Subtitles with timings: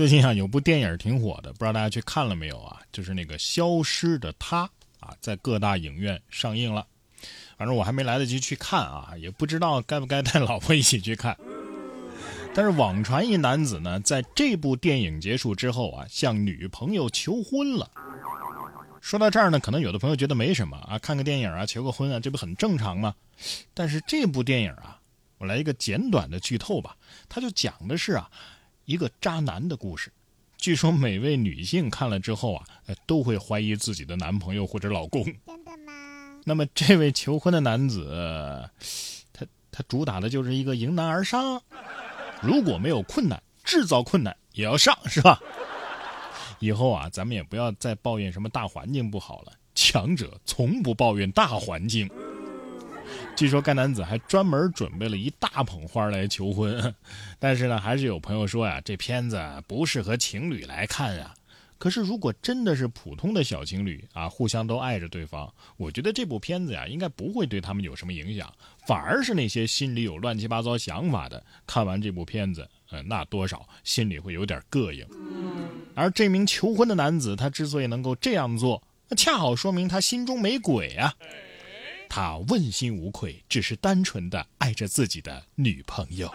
[0.00, 2.80] 最近啊，有部电影挺火的，不知道大家去看了没有啊？
[2.90, 4.64] 就是那个《消失的她》
[5.06, 6.86] 啊，在各大影院上映了。
[7.58, 11.36] 反正我还没来得及去看啊，也不知道该不该带老婆一起去看。
[12.54, 17.90] 但是网传一男子呢，在这部电影结束之后啊，向女朋友求婚了。
[19.02, 23.14] 说到这儿呢，可能有的朋友觉得没什么啊，看个电影啊，求个婚啊，这不很正常吗？
[23.74, 24.98] 但是这部电影啊，
[25.36, 26.96] 我来一个简短的剧透吧，
[27.28, 28.30] 它就讲的是啊。
[28.90, 30.12] 一个渣男的故事，
[30.58, 32.64] 据说每位女性看了之后啊，
[33.06, 35.22] 都会怀疑自己的男朋友或者老公。
[35.22, 35.92] 真的吗？
[36.44, 38.68] 那么这位求婚的男子，
[39.32, 41.62] 他他主打的就是一个迎难而上，
[42.42, 45.40] 如果没有困难，制造困难也要上，是吧？
[46.58, 52.10] 以后啊，咱们也不要再抱怨什么大环境不好了，强者从不抱怨大环境。
[53.36, 56.94] 据说该男子还专门准备了一大捧花来求婚，
[57.38, 61.34] 但是呢，还是有朋友说呀，这片子不适合情侣来看呀。
[61.78, 68.52] 可是如果真的是普通的小情侣啊，互相都爱着对方，我觉得这部片子呀，应该不会对他们有什么影响，
[68.86, 75.06] 反而是那些心里有乱七八糟想法的，看完这部片子，呃，那多少心里会有点膈应。
[75.94, 81.14] 而这名求婚的男子，他之所以能够这样做，那恰好说明他心中没鬼啊。
[82.10, 86.28] 他问心无愧，只是单纯的爱着自己的女朋友。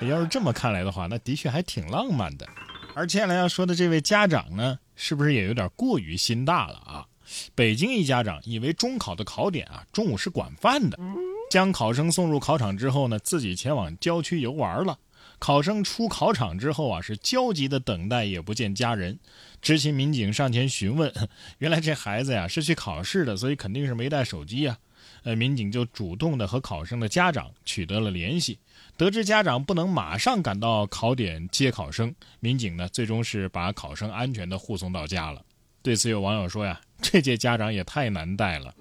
[0.00, 2.48] 要是这么看来的话，那的确还挺浪漫的。
[2.94, 7.06] 而接下来要说的这位家长呢，是不是也有点过于心大了啊？
[7.54, 10.98] 北京一家长以为中考的考点啊，中午是管饭的，
[11.50, 14.98] 将考生送入考场之后呢，自己前往郊区游玩了。
[15.38, 19.18] 考生出考场之后啊，是焦急的等待，也不见家人。
[19.60, 21.12] 执勤民警上前询问，
[21.58, 24.78] 原来这孩子呀是去考试的，所以肯定是没带手机呀。
[25.22, 28.58] 呃，民警就主动的和考生的家长取得了联系，
[28.96, 35.42] 得知家长不能马上赶到考点接考生，民警呢最终是把考生安全的护送到家了。
[35.82, 38.74] 对此，有网友说呀，这届家长也太难带了。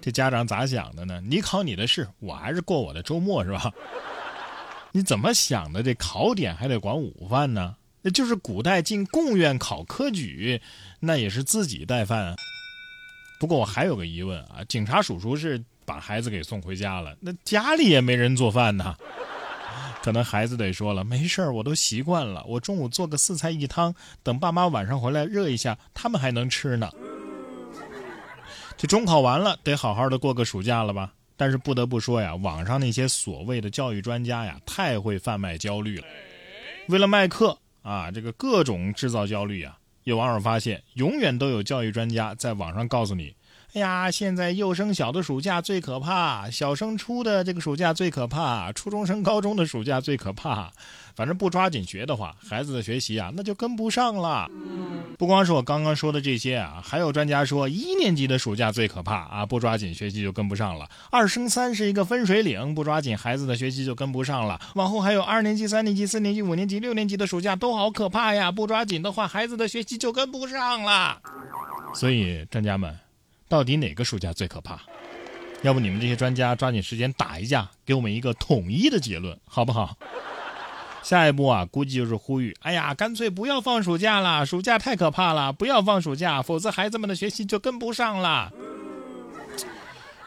[0.00, 1.20] 这家长咋想的呢？
[1.26, 3.70] 你考你的试，我还是过我的周末是吧？
[4.92, 5.82] 你怎么想的？
[5.82, 7.76] 这考点还得管午饭呢？
[8.02, 10.62] 那就是古代进贡院考科举，
[11.00, 12.36] 那也是自己带饭啊。
[13.40, 18.94] 不过我还有个疑问啊，警察叔叔是把孩子给送回家了，那家里也没人做饭呢？
[20.04, 26.90] 可能孩子得说了，没事儿，我都习惯了，我中午做个四菜一汤，等爸妈晚上回来热一下，他们还能吃呢。
[28.76, 31.10] 这中考完了，得好好的过个暑假了吧？
[31.34, 36.04] 但是不得不说呀，网上那些所谓的教育专家呀，太会贩卖焦虑了，
[36.88, 39.78] 为了卖课啊，这个各种制造焦虑啊。
[40.10, 43.32] 有网友发现，永远都有教育专家在网上告诉你
[43.72, 50.72] ：“哎呀，现在幼升小的暑假最可怕，小升初的这个暑假最可怕，初中升高中的暑假最可怕。
[51.14, 54.50] 反正不抓紧学的话，孩子的学习啊，那就跟不上了。”
[55.18, 60.88] 不光是我刚刚说的这些啊，还有专家说，一年级的暑假最可怕啊，不抓紧学习就跟不上了。
[61.10, 64.58] 二升三是一个分水岭，不抓紧孩子的学习就跟不上了。
[64.74, 71.20] 往后还有二年级、三年级、四年级、五年级、六年级的暑假都好可怕呀，不抓紧的话，孩子的学习就跟不上了。
[71.94, 72.96] 所以专家们，
[73.50, 74.80] 到底哪个暑假最可怕？
[75.62, 79.98] 要不你们这些专家抓紧时间打一架，给我们一个统一的结论，好不好？
[81.02, 88.52] 下一步啊，估计就是呼吁，哎呀，干脆不要放暑假了，暑假太可怕了，不要放暑假，否则孩子们的学习就跟不上了。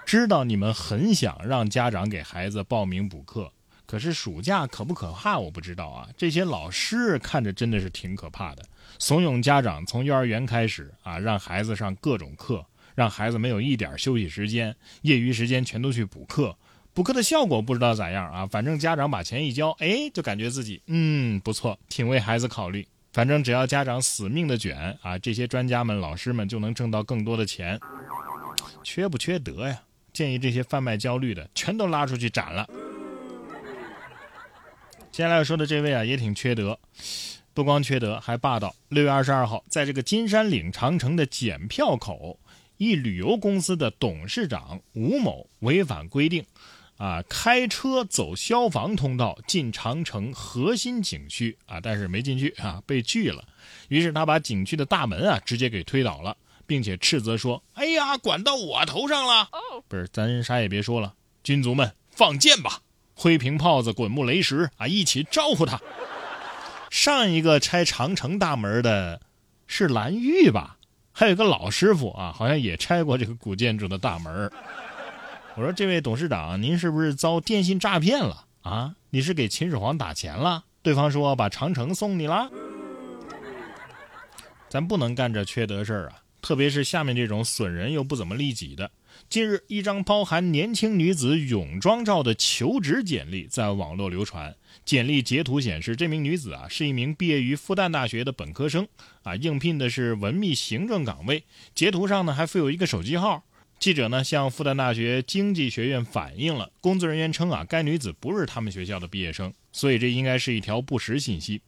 [0.06, 3.50] 知道你们很想让家长给孩子报名补课，
[3.86, 5.40] 可是暑假可不可怕？
[5.40, 6.10] 我不知道啊。
[6.18, 8.64] 这些老师看着真的是挺可怕的，
[9.00, 12.64] 怂恿家长从幼儿园开始啊，让孩子上各种课，
[12.96, 16.56] 让孩子没有一点休息时间，业余时间全都去补课。
[16.94, 22.88] 补课的效果不知道咋样啊，反正家长把钱一交，哎，就感觉自己嗯不错，挺为孩子考虑。
[23.12, 27.80] 反正只要家长死命的卷啊，这些专家们、老师们就能挣到更多的钱。
[28.84, 29.82] 缺不缺德呀？
[30.12, 32.68] 建议这些贩卖焦虑的全都拉出去斩了。
[35.12, 36.80] 接下来要说的这位啊，也挺缺德，
[37.54, 38.76] 不光缺德，还霸道。
[38.90, 42.40] 六月二十二号，在这个金山岭长城的检票口，
[42.78, 46.46] 一旅游公司的董事长吴某违反规定。
[46.98, 53.44] 啊，开车走消防通道进长城核心景区啊，但是没进去啊，被拒了。
[53.90, 56.38] 于是他把景区的大门啊直接给推倒了，
[56.68, 59.50] 并且斥责说：“哎呀，管到我头上了！
[59.90, 62.82] 不是，咱啥也别说了，军卒们放箭吧，
[63.16, 65.82] 灰瓶炮子、滚木雷石啊，一起招呼他。
[66.92, 69.20] 上一个拆长城大门的
[69.66, 70.78] 是蓝玉吧？
[71.14, 74.52] 还有个老师傅啊，好像也拆过这个古建筑的大门。”
[75.56, 78.96] 我说：“这位董事长，您是不是遭电信诈骗了啊？
[79.12, 80.64] 你是给秦始皇打钱了？
[80.82, 82.50] 对方说把长城送你了。
[84.68, 86.18] 咱不能干这缺德事儿啊！
[86.42, 88.90] 特别是下面这种损人又不怎么利己的。
[89.30, 94.56] 近日，一张包含年轻女子泳装照的求职简历在网络流传。
[94.86, 98.88] 简历截图显示，这名女子啊是一名毕业于复旦大学的本科生，
[99.24, 101.44] 啊，应聘的是文秘行政岗位。
[101.74, 103.44] 截图上呢还附有一个手机号。
[103.84, 111.62] 记者呢向复旦大学经济学院反映了，工作人员称啊，该女子不是他们学校的毕业生，所以这应该是一条不实信息。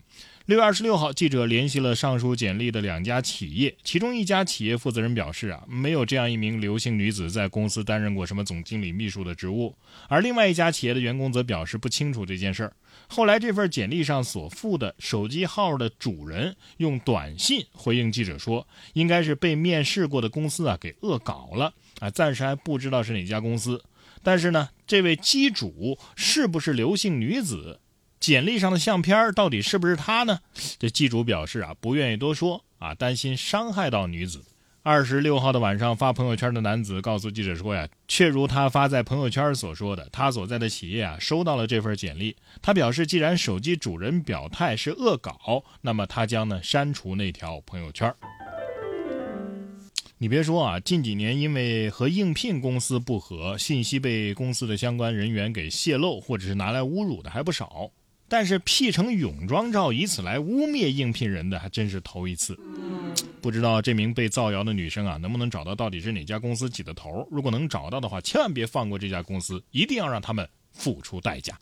[0.45, 9.75] 六月二十六号，记者联系了上述简历的两家企业，其中一家企业负责人表示啊，没有这样一名刘姓女子在公司担任过什么总经理秘书的职务，
[10.07, 12.73] 而另外一家企业的员工则表示不清楚这件事儿。
[13.09, 21.73] 后来，这份简历上所附的手机号的主人用短信回应记者说，应该是被面试过的公司啊给恶搞了。
[21.99, 23.83] 啊，暂时还不知道是哪家公司，
[24.23, 27.79] 但是呢，这位机主是不是刘姓女子？
[28.19, 30.39] 简历上的相片到底是不是她呢？
[30.79, 34.43] 这机主表示啊，不愿意多说啊，担心伤害到女子。
[34.81, 42.35] 二十六号的晚上发朋友圈的男子告诉记者说呀，确如他发在朋友圈所说的，他所在的企业啊收到了这份简历。
[42.61, 48.13] 他表示，既然手机主人表态是恶搞，那么他将呢删除那条朋友圈。
[50.25, 57.91] 你别说啊，近几年因为和应聘公司不和，信息被公司的相关人员给泄露，或者是拿来侮辱的还不少。
[58.27, 62.57] 但是 P 成泳装照，以此来污蔑应聘人的，还真是头一次。
[63.39, 67.27] 不知道这名被造谣的女生啊，能不能找到到底是哪家公司起的头？
[67.29, 71.55] 如果能找到的话，千万别放过这家公司，一定要让他们付出代价。